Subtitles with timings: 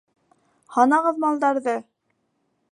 [0.77, 1.79] —Һанағыҙ малдарҙы!